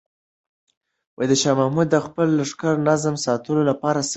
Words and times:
شاه 1.41 1.55
محمود 1.59 1.87
د 1.91 1.97
خپل 2.05 2.27
لښکر 2.39 2.73
نظم 2.89 3.15
ساتلو 3.25 3.61
لپاره 3.69 3.99
سخت 4.01 4.09
و. 4.09 4.09